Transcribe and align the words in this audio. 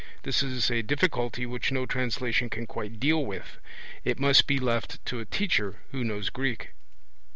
This 0.23 0.41
is 0.41 0.71
a 0.71 0.81
difficulty 0.81 1.45
which 1.45 1.71
no 1.71 1.85
translation 1.85 2.49
can 2.49 2.65
quite 2.65 2.99
deal 2.99 3.23
with; 3.23 3.59
it 4.03 4.19
must 4.19 4.47
be 4.47 4.57
left 4.57 4.97
to 5.05 5.19
a 5.19 5.25
teacher 5.25 5.75
who 5.91 6.03
knows 6.03 6.31
Greek. 6.31 6.69